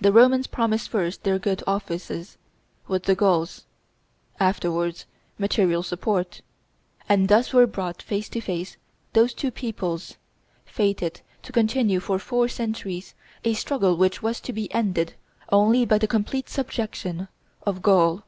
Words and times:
The 0.00 0.10
Romans 0.10 0.46
promised 0.46 0.88
first 0.88 1.22
their 1.22 1.38
good 1.38 1.62
offices 1.66 2.38
with 2.88 3.02
the 3.02 3.14
Gauls, 3.14 3.66
afterwards 4.40 5.04
material 5.38 5.82
support; 5.82 6.40
and 7.10 7.28
thus 7.28 7.52
were 7.52 7.66
brought 7.66 8.00
face 8.00 8.30
to 8.30 8.40
face 8.40 8.78
those 9.12 9.34
two 9.34 9.50
peoples, 9.50 10.16
fated 10.64 11.20
to 11.42 11.52
continue 11.52 12.00
for 12.00 12.18
four 12.18 12.48
centuries 12.48 13.14
a 13.44 13.52
struggle 13.52 13.98
which 13.98 14.22
was 14.22 14.40
to 14.40 14.52
be 14.54 14.72
ended 14.72 15.12
only 15.52 15.84
by 15.84 15.98
the 15.98 16.08
complete 16.08 16.48
subjection 16.48 17.28
of 17.66 17.82
Gaul. 17.82 18.22